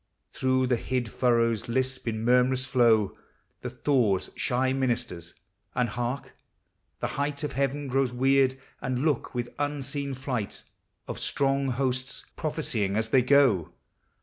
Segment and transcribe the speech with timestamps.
[0.33, 3.15] Through the hid furrows lisp in murmurous flow
[3.61, 5.35] The thaw's shy ministers;
[5.75, 6.35] and hark!
[7.01, 10.63] The height Of heaven grows weird and loud with unseen flight
[11.07, 13.73] Of strong hosts prophesying as they go